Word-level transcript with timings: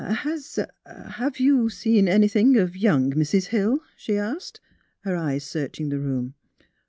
"Has— 0.01 0.57
have 1.15 1.39
you 1.39 1.69
seen 1.69 2.07
anything 2.07 2.57
of 2.57 2.75
young 2.75 3.11
Mrs. 3.13 3.49
Hill?" 3.49 3.81
she 3.95 4.17
asked, 4.17 4.59
her 5.01 5.15
eyes 5.15 5.43
searching 5.43 5.89
the 5.89 5.99
room. 5.99 6.33